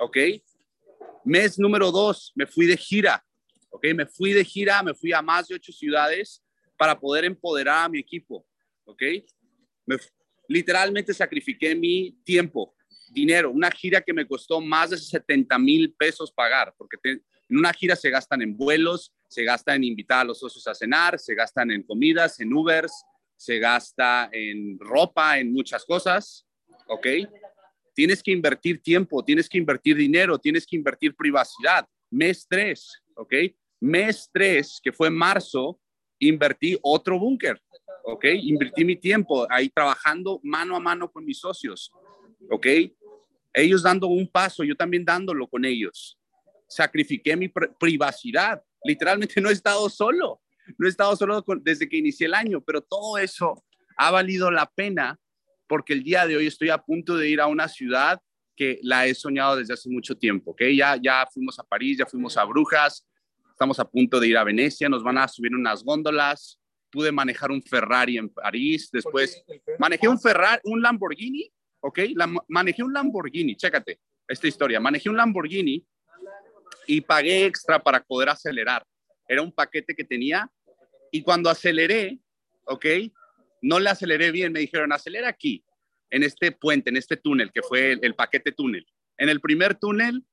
¿ok? 0.00 0.16
Mes 1.24 1.56
número 1.56 1.92
dos, 1.92 2.32
me 2.34 2.46
fui 2.46 2.66
de 2.66 2.76
gira, 2.76 3.24
¿ok? 3.70 3.86
Me 3.94 4.06
fui 4.06 4.32
de 4.32 4.44
gira, 4.44 4.82
me 4.82 4.94
fui 4.94 5.12
a 5.12 5.22
más 5.22 5.46
de 5.46 5.54
ocho 5.54 5.70
ciudades 5.70 6.42
para 6.76 6.98
poder 6.98 7.26
empoderar 7.26 7.84
a 7.84 7.88
mi 7.88 8.00
equipo, 8.00 8.44
¿ok? 8.86 9.02
Me, 9.86 9.98
literalmente 10.48 11.14
sacrifiqué 11.14 11.76
mi 11.76 12.18
tiempo, 12.24 12.74
dinero, 13.10 13.50
una 13.50 13.70
gira 13.70 14.00
que 14.00 14.12
me 14.12 14.26
costó 14.26 14.60
más 14.60 14.90
de 14.90 14.98
70 14.98 15.58
mil 15.58 15.92
pesos 15.92 16.32
pagar, 16.32 16.74
porque 16.76 16.96
en 17.04 17.58
una 17.58 17.72
gira 17.72 17.96
se 17.96 18.10
gastan 18.10 18.42
en 18.42 18.56
vuelos, 18.56 19.12
se 19.28 19.44
gasta 19.44 19.74
en 19.74 19.84
invitar 19.84 20.20
a 20.20 20.24
los 20.24 20.38
socios 20.38 20.66
a 20.66 20.74
cenar, 20.74 21.18
se 21.18 21.34
gastan 21.34 21.70
en 21.70 21.82
comidas, 21.82 22.40
en 22.40 22.52
Ubers, 22.52 22.92
se 23.36 23.58
gasta 23.58 24.28
en 24.32 24.78
ropa, 24.78 25.38
en 25.38 25.52
muchas 25.52 25.84
cosas, 25.84 26.46
¿ok? 26.88 27.06
Tienes 27.94 28.22
que 28.22 28.30
invertir 28.30 28.82
tiempo, 28.82 29.24
tienes 29.24 29.48
que 29.48 29.58
invertir 29.58 29.96
dinero, 29.96 30.38
tienes 30.38 30.66
que 30.66 30.76
invertir 30.76 31.14
privacidad. 31.14 31.86
Mes 32.10 32.46
3, 32.48 33.02
¿ok? 33.16 33.34
Mes 33.80 34.28
3, 34.32 34.80
que 34.82 34.92
fue 34.92 35.10
marzo, 35.10 35.80
invertí 36.18 36.78
otro 36.82 37.18
búnker, 37.18 37.60
¿ok? 38.04 38.26
Invertí 38.42 38.84
mi 38.84 38.96
tiempo 38.96 39.46
ahí 39.50 39.70
trabajando 39.70 40.40
mano 40.42 40.76
a 40.76 40.80
mano 40.80 41.10
con 41.10 41.24
mis 41.24 41.38
socios, 41.38 41.90
¿ok? 42.50 42.66
Ellos 43.52 43.82
dando 43.82 44.06
un 44.06 44.28
paso, 44.28 44.64
yo 44.64 44.76
también 44.76 45.04
dándolo 45.04 45.46
con 45.46 45.64
ellos. 45.64 46.18
Sacrifiqué 46.68 47.36
mi 47.36 47.50
privacidad. 47.78 48.62
Literalmente 48.84 49.40
no 49.40 49.50
he 49.50 49.52
estado 49.52 49.88
solo, 49.90 50.40
no 50.78 50.86
he 50.86 50.90
estado 50.90 51.14
solo 51.16 51.44
desde 51.62 51.88
que 51.88 51.98
inicié 51.98 52.26
el 52.26 52.34
año, 52.34 52.60
pero 52.60 52.80
todo 52.80 53.18
eso 53.18 53.62
ha 53.96 54.10
valido 54.10 54.50
la 54.50 54.66
pena 54.66 55.18
porque 55.68 55.92
el 55.92 56.02
día 56.02 56.26
de 56.26 56.36
hoy 56.36 56.46
estoy 56.46 56.70
a 56.70 56.78
punto 56.78 57.16
de 57.16 57.28
ir 57.28 57.40
a 57.40 57.46
una 57.46 57.68
ciudad 57.68 58.20
que 58.56 58.80
la 58.82 59.06
he 59.06 59.14
soñado 59.14 59.56
desde 59.56 59.74
hace 59.74 59.88
mucho 59.88 60.16
tiempo, 60.16 60.50
¿ok? 60.50 60.62
Ya, 60.74 60.98
ya 61.00 61.26
fuimos 61.32 61.58
a 61.58 61.62
París, 61.62 61.98
ya 61.98 62.06
fuimos 62.06 62.36
a 62.36 62.44
Brujas, 62.44 63.06
estamos 63.50 63.78
a 63.78 63.84
punto 63.84 64.18
de 64.18 64.28
ir 64.28 64.36
a 64.36 64.44
Venecia, 64.44 64.88
nos 64.88 65.02
van 65.02 65.18
a 65.18 65.28
subir 65.28 65.54
unas 65.54 65.84
góndolas, 65.84 66.58
pude 66.90 67.12
manejar 67.12 67.50
un 67.50 67.62
Ferrari 67.62 68.18
en 68.18 68.28
París, 68.28 68.90
después 68.92 69.42
manejé 69.78 70.08
un 70.08 70.20
Ferrari, 70.20 70.60
un 70.64 70.82
Lamborghini, 70.82 71.50
¿ok? 71.80 72.00
manejé 72.48 72.82
un 72.82 72.92
Lamborghini, 72.92 73.56
chécate 73.56 74.00
esta 74.28 74.46
historia, 74.46 74.80
manejé 74.80 75.10
un 75.10 75.16
Lamborghini 75.16 75.84
y 76.86 77.00
pagué 77.00 77.46
extra 77.46 77.82
para 77.82 78.02
poder 78.02 78.28
acelerar. 78.28 78.86
Era 79.26 79.42
un 79.42 79.52
paquete 79.52 79.94
que 79.94 80.04
tenía 80.04 80.50
y 81.10 81.22
cuando 81.22 81.50
aceleré, 81.50 82.18
¿ok? 82.64 82.86
No 83.62 83.78
le 83.80 83.90
aceleré 83.90 84.30
bien, 84.30 84.52
me 84.52 84.60
dijeron, 84.60 84.92
acelera 84.92 85.28
aquí, 85.28 85.64
en 86.10 86.22
este 86.22 86.52
puente, 86.52 86.90
en 86.90 86.96
este 86.96 87.16
túnel, 87.16 87.52
que 87.52 87.62
fue 87.62 87.92
el, 87.92 88.00
el 88.02 88.14
paquete 88.14 88.52
túnel. 88.52 88.86
En 89.16 89.28
el 89.28 89.40
primer 89.40 89.74
túnel 89.74 90.24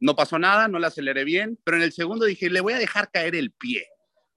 no 0.00 0.14
pasó 0.14 0.38
nada, 0.38 0.68
no 0.68 0.78
le 0.78 0.86
aceleré 0.86 1.24
bien, 1.24 1.58
pero 1.64 1.76
en 1.76 1.82
el 1.82 1.92
segundo 1.92 2.24
dije, 2.24 2.48
le 2.50 2.60
voy 2.60 2.74
a 2.74 2.78
dejar 2.78 3.10
caer 3.10 3.34
el 3.34 3.52
pie. 3.52 3.86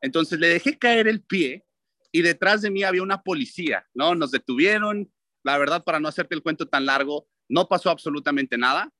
Entonces 0.01 0.39
le 0.39 0.47
dejé 0.47 0.77
caer 0.77 1.07
el 1.07 1.21
pie 1.21 1.63
y 2.11 2.21
detrás 2.21 2.61
de 2.61 2.71
mí 2.71 2.83
había 2.83 3.03
una 3.03 3.21
policía, 3.21 3.87
¿no? 3.93 4.15
Nos 4.15 4.31
detuvieron, 4.31 5.11
la 5.43 5.57
verdad, 5.57 5.83
para 5.83 5.99
no 5.99 6.07
hacerte 6.07 6.35
el 6.35 6.43
cuento 6.43 6.67
tan 6.67 6.85
largo, 6.85 7.27
no 7.49 7.67
pasó 7.67 7.89
absolutamente 7.89 8.57
nada, 8.57 8.91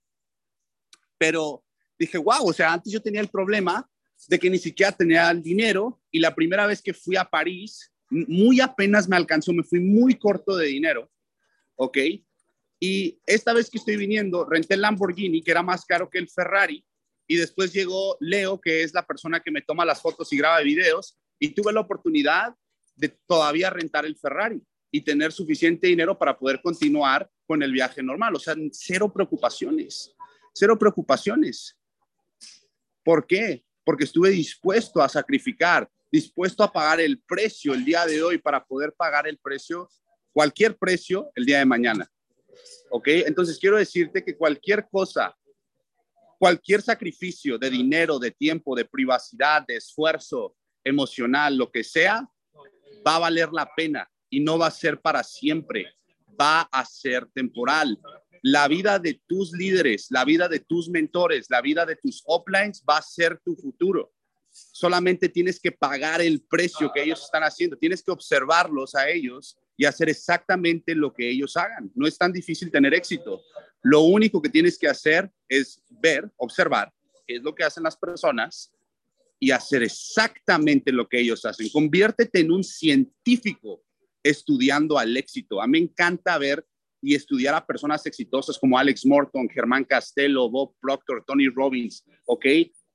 pero 1.18 1.64
dije, 1.98 2.18
wow, 2.18 2.48
o 2.48 2.54
sea, 2.54 2.74
antes 2.74 2.92
yo 2.92 3.02
tenía 3.02 3.22
el 3.22 3.30
problema 3.30 3.88
de 4.28 4.40
que 4.40 4.50
ni 4.50 4.58
siquiera 4.58 4.92
tenía 4.92 5.30
el 5.30 5.42
dinero 5.42 6.02
y 6.12 6.20
la 6.20 6.34
primera 6.34 6.66
vez 6.66 6.82
que 6.82 6.94
fui 6.94 7.16
a 7.16 7.26
París, 7.26 7.92
muy 8.10 8.60
apenas 8.60 9.08
me 9.08 9.16
alcanzó, 9.16 9.54
me 9.54 9.64
fui 9.64 9.80
muy 9.80 10.16
corto 10.16 10.56
de 10.58 10.68
dinero, 10.68 11.10
¿ok? 11.76 11.98
Y 12.80 13.20
esta 13.26 13.54
vez 13.54 13.70
que 13.70 13.78
estoy 13.78 13.96
viniendo, 13.96 14.46
renté 14.46 14.74
el 14.74 14.82
Lamborghini, 14.82 15.44
que 15.44 15.52
era 15.52 15.64
más 15.64 15.86
caro 15.86 16.10
que 16.10 16.18
el 16.18 16.28
Ferrari, 16.28 16.84
y 17.28 17.38
después 17.38 17.72
llegó 17.72 18.18
Leo, 18.20 18.60
que 18.60 18.84
es 18.84 18.94
la 18.94 19.06
persona 19.06 19.40
que 19.40 19.52
me 19.52 19.62
toma 19.62 19.86
las 19.86 20.02
fotos 20.02 20.34
y 20.34 20.38
graba 20.38 20.60
videos, 20.62 21.18
y 21.40 21.50
tuve 21.50 21.72
la 21.72 21.82
oportunidad 21.82 22.56
de 22.96 23.10
todavía 23.28 23.70
rentar 23.70 24.06
el 24.06 24.18
Ferrari 24.18 24.62
y 24.92 25.02
tener 25.02 25.32
suficiente 25.32 25.88
dinero 25.88 26.18
para 26.18 26.38
poder 26.38 26.62
continuar 26.62 27.30
con 27.48 27.64
el 27.64 27.72
viaje 27.72 28.04
normal. 28.04 28.36
O 28.36 28.40
sea, 28.40 28.56
cero 28.72 29.12
preocupaciones, 29.12 30.14
cero 30.54 30.78
preocupaciones. 30.78 31.78
¿Por 33.04 33.26
qué? 33.26 33.64
Porque 33.84 34.04
estuve 34.04 34.30
dispuesto 34.30 35.02
a 35.02 35.10
sacrificar, 35.10 35.90
dispuesto 36.12 36.64
a 36.64 36.72
pagar 36.72 37.00
el 37.00 37.20
precio 37.22 37.74
el 37.74 37.86
día 37.86 38.06
de 38.06 38.22
hoy 38.22 38.38
para 38.38 38.64
poder 38.64 38.94
pagar 38.94 39.28
el 39.28 39.38
precio, 39.38 39.90
cualquier 40.34 40.78
precio, 40.78 41.32
el 41.36 41.46
día 41.46 41.60
de 41.60 41.66
mañana. 41.66 42.12
¿Ok? 42.90 43.08
Entonces 43.08 43.58
quiero 43.58 43.78
decirte 43.78 44.24
que 44.24 44.36
cualquier 44.36 44.88
cosa 44.92 45.36
cualquier 46.42 46.82
sacrificio 46.82 47.60
de 47.60 47.70
dinero, 47.70 48.18
de 48.18 48.32
tiempo, 48.32 48.76
de 48.76 48.84
privacidad, 48.84 49.64
de 49.68 49.76
esfuerzo 49.76 50.56
emocional, 50.84 51.56
lo 51.56 51.72
que 51.72 51.84
sea, 51.84 52.28
va 53.06 53.18
a 53.18 53.20
valer 53.20 53.50
la 53.52 53.70
pena 53.76 54.11
y 54.32 54.40
no 54.40 54.58
va 54.58 54.68
a 54.68 54.72
ser 54.72 55.00
para 55.00 55.24
siempre, 55.24 55.94
va 56.40 56.62
a 56.62 56.84
ser 56.86 57.28
temporal. 57.28 58.00
La 58.42 58.68
vida 58.68 58.98
de 58.98 59.22
tus 59.28 59.52
líderes, 59.52 60.08
la 60.10 60.26
vida 60.26 60.48
de 60.48 60.60
tus 60.60 60.90
mentores, 60.90 61.46
la 61.50 61.62
vida 61.62 61.86
de 61.86 61.96
tus 61.96 62.24
uplines 62.26 62.84
va 62.90 62.98
a 62.98 63.04
ser 63.04 63.40
tu 63.46 63.56
futuro. 63.56 64.12
Solamente 64.50 65.30
tienes 65.30 65.60
que 65.60 65.72
pagar 65.72 66.22
el 66.22 66.42
precio 66.42 66.92
que 66.92 67.04
ellos 67.04 67.24
están 67.24 67.44
haciendo, 67.44 67.78
tienes 67.78 68.02
que 68.02 68.12
observarlos 68.12 68.96
a 68.96 69.08
ellos 69.08 69.60
y 69.78 69.86
hacer 69.86 70.10
exactamente 70.10 70.96
lo 70.96 71.14
que 71.14 71.30
ellos 71.30 71.56
hagan. 71.56 71.92
No 71.94 72.08
es 72.08 72.18
tan 72.18 72.32
difícil 72.32 72.72
tener 72.72 72.96
éxito. 72.96 73.44
Lo 73.84 74.02
único 74.02 74.42
que 74.42 74.50
tienes 74.50 74.78
que 74.78 74.88
hacer 74.88 75.32
es 75.48 75.84
ver, 75.90 76.32
observar 76.38 76.92
es 77.28 77.42
lo 77.44 77.54
que 77.54 77.64
hacen 77.64 77.84
las 77.84 77.98
personas 77.98 78.72
y 79.40 79.52
hacer 79.52 79.84
exactamente 79.84 80.92
lo 80.92 81.08
que 81.08 81.20
ellos 81.20 81.46
hacen. 81.46 81.70
Conviértete 81.70 82.42
en 82.42 82.52
un 82.52 82.64
científico 82.64 83.84
estudiando 84.24 84.98
al 84.98 85.16
éxito. 85.18 85.62
A 85.62 85.68
mí 85.68 85.80
me 85.80 85.86
encanta 85.86 86.38
ver 86.38 86.66
y 87.02 87.16
estudiar 87.16 87.56
a 87.56 87.66
personas 87.66 88.06
exitosas 88.06 88.60
como 88.60 88.78
Alex 88.78 89.06
Morton, 89.06 89.50
Germán 89.50 89.84
Castelo, 89.84 90.50
Bob 90.50 90.76
Proctor, 90.80 91.24
Tony 91.26 91.48
Robbins, 91.48 92.06
¿ok? 92.26 92.46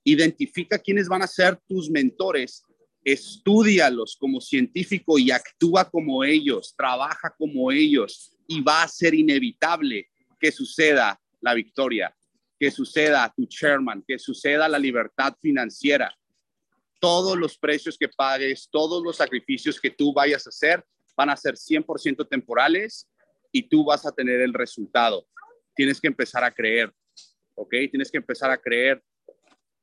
Identifica 0.04 0.78
quiénes 0.78 1.08
van 1.08 1.22
a 1.22 1.26
ser 1.26 1.58
tus 1.68 1.90
mentores, 1.90 2.62
estudialos 3.04 4.16
como 4.18 4.40
científico 4.40 5.18
y 5.18 5.30
actúa 5.30 5.88
como 5.90 6.22
ellos, 6.22 6.74
trabaja 6.76 7.34
como 7.36 7.72
ellos 7.72 8.32
y 8.46 8.60
va 8.60 8.82
a 8.82 8.88
ser 8.88 9.14
inevitable 9.14 10.08
que 10.38 10.52
suceda 10.52 11.20
la 11.40 11.54
victoria, 11.54 12.14
que 12.58 12.70
suceda 12.70 13.32
tu 13.36 13.46
chairman, 13.46 14.04
que 14.06 14.18
suceda 14.18 14.68
la 14.68 14.78
libertad 14.78 15.34
financiera. 15.40 16.16
Todos 17.00 17.36
los 17.36 17.58
precios 17.58 17.98
que 17.98 18.08
pagues, 18.08 18.68
todos 18.70 19.02
los 19.02 19.16
sacrificios 19.16 19.80
que 19.80 19.90
tú 19.90 20.12
vayas 20.12 20.46
a 20.46 20.50
hacer 20.50 20.84
van 21.16 21.30
a 21.30 21.36
ser 21.36 21.54
100% 21.54 22.28
temporales 22.28 23.08
y 23.52 23.68
tú 23.68 23.84
vas 23.84 24.04
a 24.06 24.12
tener 24.12 24.40
el 24.40 24.52
resultado. 24.52 25.26
Tienes 25.74 26.00
que 26.00 26.08
empezar 26.08 26.44
a 26.44 26.52
creer, 26.52 26.92
¿ok? 27.54 27.70
Tienes 27.90 28.10
que 28.10 28.18
empezar 28.18 28.50
a 28.50 28.58
creer, 28.58 29.02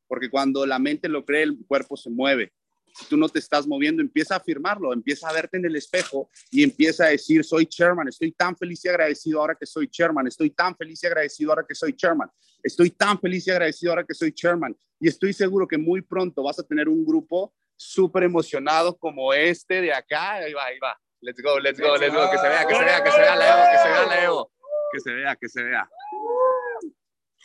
porque 0.07 0.29
cuando 0.29 0.65
la 0.65 0.79
mente 0.79 1.09
lo 1.09 1.25
cree, 1.25 1.43
el 1.43 1.57
cuerpo 1.67 1.97
se 1.97 2.09
mueve 2.09 2.51
si 2.93 3.05
tú 3.05 3.17
no 3.17 3.27
te 3.27 3.39
estás 3.39 3.67
moviendo, 3.67 4.01
empieza 4.01 4.35
a 4.35 4.37
afirmarlo, 4.37 4.93
empieza 4.93 5.27
a 5.27 5.33
verte 5.33 5.57
en 5.57 5.65
el 5.65 5.75
espejo 5.75 6.29
y 6.51 6.63
empieza 6.63 7.05
a 7.05 7.09
decir, 7.09 7.43
soy 7.43 7.65
chairman, 7.65 8.07
estoy 8.07 8.31
tan 8.31 8.55
feliz 8.55 8.85
y 8.85 8.89
agradecido 8.89 9.39
ahora 9.39 9.55
que 9.55 9.65
soy 9.65 9.87
chairman, 9.87 10.27
estoy 10.27 10.51
tan 10.51 10.75
feliz 10.75 11.03
y 11.03 11.07
agradecido 11.07 11.51
ahora 11.51 11.65
que 11.67 11.75
soy 11.75 11.93
chairman, 11.93 12.29
estoy 12.61 12.91
tan 12.91 13.19
feliz 13.19 13.47
y 13.47 13.51
agradecido 13.51 13.91
ahora 13.91 14.05
que 14.05 14.13
soy 14.13 14.31
chairman. 14.31 14.75
Y 14.99 15.07
estoy 15.07 15.33
seguro 15.33 15.67
que 15.67 15.77
muy 15.77 16.01
pronto 16.01 16.43
vas 16.43 16.59
a 16.59 16.63
tener 16.63 16.87
un 16.87 17.03
grupo 17.05 17.53
súper 17.75 18.23
emocionado 18.23 18.97
como 18.97 19.33
este 19.33 19.81
de 19.81 19.93
acá. 19.93 20.35
Ahí 20.35 20.53
va, 20.53 20.65
ahí 20.65 20.79
va. 20.79 20.97
Let's 21.23 21.41
go, 21.41 21.57
let's 21.57 21.79
go, 21.79 21.95
let's 21.95 22.13
go. 22.13 22.29
Que 22.29 22.37
se 22.37 22.49
vea, 22.49 22.67
que 22.67 22.75
se 22.75 22.83
vea, 22.83 23.03
que 23.03 23.11
se 23.11 23.19
vea 23.19 23.35
Leo, 23.35 23.71
que 23.71 23.77
se 23.77 23.89
vea 23.89 24.05
Leo. 24.05 24.51
Que 24.91 24.99
se 24.99 25.13
vea, 25.13 25.35
que 25.35 25.49
se 25.49 25.63
vea 25.63 25.89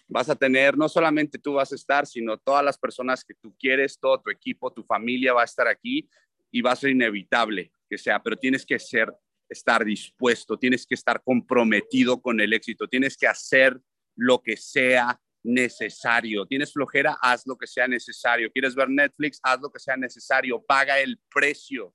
vas 0.08 0.30
a 0.30 0.34
tener, 0.34 0.76
no 0.76 0.88
solamente 0.88 1.38
tú 1.38 1.54
vas 1.54 1.70
a 1.70 1.74
estar, 1.74 2.06
sino 2.06 2.38
todas 2.38 2.64
las 2.64 2.78
personas 2.78 3.22
que 3.22 3.34
tú 3.34 3.54
quieres, 3.58 3.98
todo 4.00 4.20
tu 4.20 4.30
equipo, 4.30 4.72
tu 4.72 4.82
familia 4.82 5.34
va 5.34 5.42
a 5.42 5.44
estar 5.44 5.68
aquí 5.68 6.08
y 6.50 6.62
va 6.62 6.72
a 6.72 6.76
ser 6.76 6.90
inevitable 6.90 7.70
que 7.88 7.98
sea, 7.98 8.22
pero 8.22 8.36
tienes 8.36 8.64
que 8.64 8.78
ser, 8.78 9.12
estar 9.48 9.84
dispuesto, 9.84 10.58
tienes 10.58 10.86
que 10.86 10.94
estar 10.94 11.22
comprometido 11.22 12.20
con 12.20 12.40
el 12.40 12.52
éxito, 12.52 12.88
tienes 12.88 13.16
que 13.16 13.26
hacer 13.26 13.78
lo 14.16 14.42
que 14.42 14.56
sea 14.56 15.20
necesario. 15.42 16.46
Tienes 16.46 16.72
flojera, 16.72 17.16
haz 17.22 17.46
lo 17.46 17.56
que 17.56 17.66
sea 17.66 17.86
necesario. 17.86 18.50
¿Quieres 18.50 18.74
ver 18.74 18.90
Netflix? 18.90 19.38
Haz 19.42 19.60
lo 19.60 19.70
que 19.70 19.78
sea 19.78 19.96
necesario. 19.96 20.62
Paga 20.62 20.98
el 20.98 21.18
precio, 21.32 21.94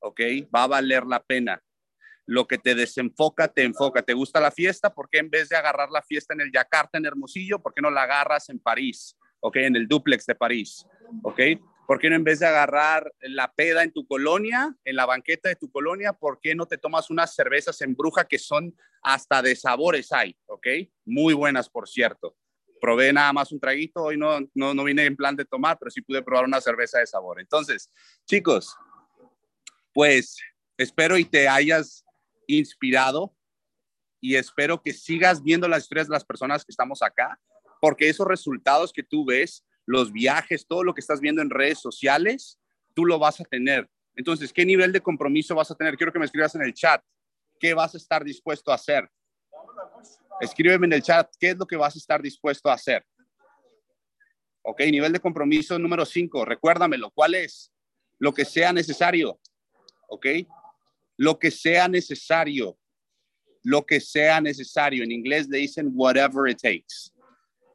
¿ok? 0.00 0.20
Va 0.54 0.64
a 0.64 0.66
valer 0.68 1.04
la 1.04 1.22
pena. 1.22 1.62
lo 2.30 2.46
que 2.46 2.58
te 2.58 2.74
desenfoca, 2.74 3.48
te 3.48 3.62
enfoca. 3.62 4.02
¿Te 4.02 4.12
gusta 4.12 4.38
la 4.38 4.50
fiesta? 4.50 4.92
¿Por 4.92 5.08
qué 5.08 5.16
en 5.18 5.30
vez 5.30 5.48
de 5.48 5.56
agarrar 5.56 5.88
la 5.90 6.02
fiesta 6.02 6.34
en 6.34 6.42
el 6.42 6.52
Yakarta, 6.52 6.98
en 6.98 7.06
Hermosillo, 7.06 7.58
por 7.58 7.72
qué 7.72 7.80
no 7.80 7.90
la 7.90 8.02
agarras 8.02 8.50
en 8.50 8.58
París? 8.58 9.16
¿Ok? 9.40 9.56
En 9.56 9.76
el 9.76 9.88
duplex 9.88 10.26
de 10.26 10.34
París. 10.34 10.86
¿Ok? 11.22 11.40
¿Por 11.86 11.98
qué 11.98 12.10
no 12.10 12.16
en 12.16 12.24
vez 12.24 12.40
de 12.40 12.46
agarrar 12.46 13.10
la 13.22 13.50
peda 13.50 13.82
en 13.82 13.92
tu 13.94 14.06
colonia, 14.06 14.76
en 14.84 14.94
la 14.94 15.06
banqueta 15.06 15.48
de 15.48 15.56
tu 15.56 15.70
colonia, 15.70 16.12
por 16.12 16.38
qué 16.38 16.54
no 16.54 16.66
te 16.66 16.76
tomas 16.76 17.08
unas 17.08 17.34
cervezas 17.34 17.80
en 17.80 17.94
bruja 17.94 18.26
que 18.28 18.38
son 18.38 18.76
hasta 19.00 19.40
de 19.40 19.56
sabores 19.56 20.12
hay? 20.12 20.36
¿Ok? 20.48 20.66
Muy 21.06 21.32
buenas, 21.32 21.70
por 21.70 21.88
cierto. 21.88 22.36
Probé 22.78 23.10
nada 23.10 23.32
más 23.32 23.52
un 23.52 23.58
traguito, 23.58 24.02
hoy 24.02 24.18
no, 24.18 24.38
no, 24.54 24.74
no 24.74 24.84
vine 24.84 25.06
en 25.06 25.16
plan 25.16 25.34
de 25.34 25.46
tomar, 25.46 25.78
pero 25.78 25.90
sí 25.90 26.02
pude 26.02 26.22
probar 26.22 26.44
una 26.44 26.60
cerveza 26.60 26.98
de 26.98 27.06
sabor. 27.06 27.40
Entonces, 27.40 27.90
chicos, 28.26 28.76
pues 29.98 30.36
espero 30.76 31.18
y 31.18 31.24
te 31.24 31.48
hayas 31.48 32.04
inspirado 32.46 33.34
y 34.20 34.36
espero 34.36 34.80
que 34.80 34.92
sigas 34.92 35.42
viendo 35.42 35.66
las 35.66 35.82
historias 35.82 36.06
de 36.06 36.12
las 36.12 36.24
personas 36.24 36.64
que 36.64 36.70
estamos 36.70 37.02
acá, 37.02 37.36
porque 37.80 38.08
esos 38.08 38.24
resultados 38.24 38.92
que 38.92 39.02
tú 39.02 39.26
ves, 39.26 39.66
los 39.86 40.12
viajes, 40.12 40.68
todo 40.68 40.84
lo 40.84 40.94
que 40.94 41.00
estás 41.00 41.20
viendo 41.20 41.42
en 41.42 41.50
redes 41.50 41.80
sociales, 41.80 42.60
tú 42.94 43.06
lo 43.06 43.18
vas 43.18 43.40
a 43.40 43.44
tener. 43.44 43.90
Entonces, 44.14 44.52
¿qué 44.52 44.64
nivel 44.64 44.92
de 44.92 45.00
compromiso 45.00 45.56
vas 45.56 45.72
a 45.72 45.74
tener? 45.74 45.96
Quiero 45.96 46.12
que 46.12 46.20
me 46.20 46.26
escribas 46.26 46.54
en 46.54 46.62
el 46.62 46.74
chat. 46.74 47.02
¿Qué 47.58 47.74
vas 47.74 47.92
a 47.94 47.98
estar 47.98 48.22
dispuesto 48.22 48.70
a 48.70 48.76
hacer? 48.76 49.10
Escríbeme 50.40 50.86
en 50.86 50.92
el 50.92 51.02
chat 51.02 51.28
qué 51.40 51.50
es 51.50 51.56
lo 51.56 51.66
que 51.66 51.76
vas 51.76 51.96
a 51.96 51.98
estar 51.98 52.22
dispuesto 52.22 52.70
a 52.70 52.74
hacer. 52.74 53.04
Ok, 54.62 54.78
nivel 54.92 55.12
de 55.12 55.18
compromiso 55.18 55.76
número 55.76 56.06
5, 56.06 56.44
recuérdamelo. 56.44 57.10
¿Cuál 57.10 57.34
es? 57.34 57.72
Lo 58.20 58.32
que 58.32 58.44
sea 58.44 58.72
necesario. 58.72 59.40
Ok, 60.08 60.26
lo 61.16 61.38
que 61.38 61.50
sea 61.50 61.88
necesario, 61.88 62.78
lo 63.62 63.84
que 63.84 64.00
sea 64.00 64.40
necesario. 64.40 65.04
En 65.04 65.12
inglés 65.12 65.48
le 65.48 65.58
dicen 65.58 65.90
whatever 65.94 66.50
it 66.50 66.58
takes. 66.60 67.12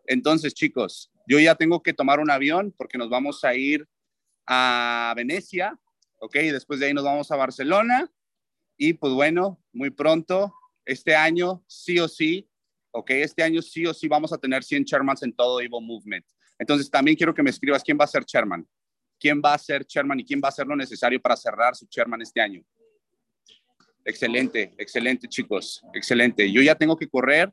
Entonces, 0.05 0.53
chicos, 0.53 1.11
yo 1.27 1.39
ya 1.39 1.55
tengo 1.55 1.81
que 1.81 1.93
tomar 1.93 2.19
un 2.19 2.29
avión 2.29 2.73
porque 2.77 2.97
nos 2.97 3.09
vamos 3.09 3.43
a 3.43 3.55
ir 3.55 3.87
a 4.45 5.13
Venecia, 5.15 5.79
¿ok? 6.19 6.35
Después 6.35 6.79
de 6.79 6.87
ahí 6.87 6.93
nos 6.93 7.03
vamos 7.03 7.31
a 7.31 7.35
Barcelona 7.35 8.11
y 8.77 8.93
pues 8.93 9.13
bueno, 9.13 9.61
muy 9.71 9.89
pronto, 9.89 10.53
este 10.85 11.15
año 11.15 11.63
sí 11.67 11.99
o 11.99 12.07
sí, 12.07 12.49
¿ok? 12.91 13.11
Este 13.11 13.43
año 13.43 13.61
sí 13.61 13.85
o 13.85 13.93
sí 13.93 14.07
vamos 14.07 14.33
a 14.33 14.37
tener 14.37 14.63
100 14.63 14.85
chairmans 14.85 15.23
en 15.23 15.33
todo 15.33 15.61
Evo 15.61 15.79
Movement. 15.79 16.25
Entonces 16.59 16.89
también 16.89 17.15
quiero 17.15 17.33
que 17.33 17.43
me 17.43 17.49
escribas 17.49 17.83
quién 17.83 17.97
va 17.99 18.05
a 18.05 18.07
ser 18.07 18.25
chairman, 18.25 18.67
quién 19.23 19.41
va 19.41 19.53
a 19.53 19.57
ser 19.57 19.85
chairman 19.85 20.19
y 20.19 20.25
quién 20.25 20.41
va 20.43 20.47
a 20.47 20.49
hacer 20.49 20.67
lo 20.67 20.75
necesario 20.75 21.21
para 21.21 21.37
cerrar 21.37 21.77
su 21.77 21.85
chairman 21.85 22.21
este 22.21 22.41
año. 22.41 22.61
Excelente, 24.03 24.73
excelente 24.77 25.29
chicos, 25.29 25.81
excelente. 25.93 26.51
Yo 26.51 26.61
ya 26.61 26.75
tengo 26.75 26.97
que 26.97 27.07
correr, 27.07 27.49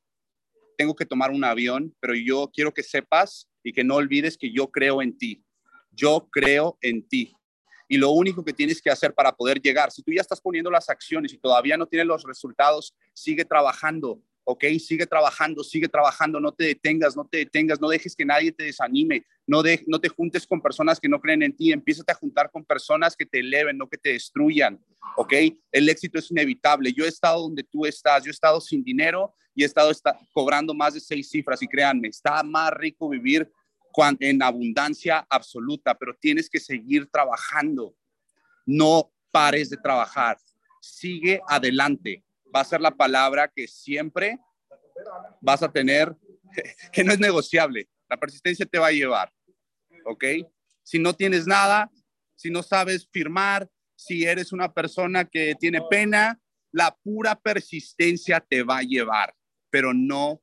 tengo 0.77 0.97
que 0.97 1.07
tomar 1.07 1.31
un 1.31 1.45
avión, 1.45 1.95
pero 2.01 2.13
yo 2.17 2.51
quiero 2.53 2.75
que 2.75 2.83
sepas 2.83 3.49
y 3.63 3.73
que 3.73 3.85
no 3.85 3.95
olvides 3.95 4.37
que 4.37 4.53
yo 4.53 4.69
creo 4.69 5.01
en 5.01 5.17
ti. 5.17 5.45
Yo 5.93 6.29
creo 6.33 6.77
en 6.81 7.07
ti. 7.07 7.33
Y 7.87 7.99
lo 7.99 8.11
único 8.11 8.45
que 8.45 8.53
tienes 8.53 8.83
que 8.83 8.91
hacer 8.91 9.15
para 9.15 9.31
poder 9.31 9.63
llegar, 9.63 9.93
si 9.93 10.03
tú 10.03 10.11
ya 10.11 10.23
estás 10.23 10.41
poniendo 10.41 10.73
las 10.73 10.91
acciones 10.91 11.33
y 11.33 11.39
todavía 11.39 11.77
no 11.77 11.87
tienes 11.87 12.09
los 12.09 12.25
resultados, 12.25 12.97
sigue 13.15 13.45
trabajando, 13.45 14.21
¿ok? 14.45 14.65
Sigue 14.79 15.07
trabajando, 15.07 15.63
sigue 15.63 15.89
trabajando, 15.89 16.41
no 16.41 16.53
te 16.53 16.65
detengas, 16.65 17.17
no 17.17 17.25
te 17.25 17.39
detengas, 17.39 17.81
no 17.81 17.89
dejes 17.89 18.15
que 18.17 18.25
nadie 18.25 18.53
te 18.53 18.65
desanime, 18.65 19.25
no, 19.47 19.63
de, 19.63 19.83
no 19.87 20.01
te 20.01 20.09
juntes 20.09 20.47
con 20.47 20.61
personas 20.61 20.99
que 20.99 21.09
no 21.09 21.21
creen 21.21 21.43
en 21.43 21.57
ti, 21.57 21.73
empieza 21.73 22.03
a 22.07 22.15
juntar 22.15 22.51
con 22.51 22.65
personas 22.65 23.17
que 23.17 23.27
te 23.27 23.41
eleven, 23.41 23.77
no 23.79 23.89
que 23.89 23.99
te 23.99 24.13
destruyan, 24.13 24.79
¿ok? 25.17 25.33
El 25.73 25.89
éxito 25.89 26.19
es 26.19 26.31
inevitable. 26.31 26.93
Yo 26.93 27.05
he 27.05 27.09
estado 27.09 27.43
donde 27.43 27.65
tú 27.65 27.87
estás, 27.87 28.25
yo 28.25 28.31
he 28.31 28.33
estado 28.33 28.61
sin 28.61 28.83
dinero 28.83 29.35
y 29.55 29.63
he 29.63 29.67
estado 29.67 29.93
cobrando 30.33 30.75
más 30.75 30.95
de 30.95 31.01
seis 31.01 31.29
cifras 31.29 31.63
y 31.63 31.67
créanme, 31.67 32.09
está 32.09 32.43
más 32.43 32.73
rico 32.73 33.09
vivir 33.09 33.51
en 34.21 34.43
abundancia 34.43 35.27
absoluta, 35.29 35.97
pero 35.99 36.15
tienes 36.15 36.49
que 36.49 36.61
seguir 36.61 37.09
trabajando. 37.11 37.95
No 38.65 39.13
pares 39.31 39.71
de 39.71 39.77
trabajar. 39.77 40.39
Sigue 40.81 41.41
adelante 41.47 42.25
va 42.55 42.61
a 42.61 42.65
ser 42.65 42.81
la 42.81 42.91
palabra 42.91 43.51
que 43.55 43.67
siempre 43.67 44.39
vas 45.41 45.63
a 45.63 45.71
tener, 45.71 46.15
que 46.93 47.05
no 47.05 47.13
es 47.13 47.19
negociable. 47.19 47.89
La 48.09 48.17
persistencia 48.17 48.67
te 48.67 48.79
va 48.79 48.89
a 48.89 48.93
llevar, 48.93 49.33
¿ok? 50.05 50.25
Si 50.83 50.99
no 50.99 51.15
tienes 51.15 51.47
nada, 51.47 51.91
si 52.35 52.51
no 52.51 52.63
sabes 52.63 53.09
firmar, 53.13 53.69
si 53.95 54.25
eres 54.25 54.53
una 54.53 54.73
persona 54.73 55.25
que 55.25 55.55
tiene 55.59 55.81
pena, 55.89 56.41
la 56.73 56.97
pura 57.03 57.39
persistencia 57.39 58.41
te 58.41 58.63
va 58.63 58.79
a 58.79 58.83
llevar, 58.83 59.35
pero 59.71 59.93
no 59.93 60.41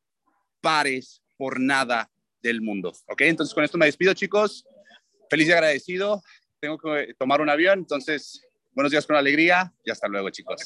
pares 0.62 1.22
por 1.38 1.60
nada 1.60 2.10
del 2.42 2.62
mundo, 2.62 2.94
¿ok? 3.08 3.22
Entonces 3.22 3.54
con 3.54 3.64
esto 3.64 3.78
me 3.78 3.86
despido, 3.86 4.14
chicos. 4.14 4.66
Feliz 5.30 5.48
y 5.48 5.52
agradecido. 5.52 6.22
Tengo 6.60 6.78
que 6.78 7.14
tomar 7.18 7.42
un 7.42 7.50
avión, 7.50 7.80
entonces 7.80 8.42
buenos 8.72 8.92
días 8.92 9.06
con 9.06 9.16
alegría 9.16 9.74
y 9.84 9.92
hasta 9.92 10.08
luego, 10.08 10.30
chicos. 10.30 10.66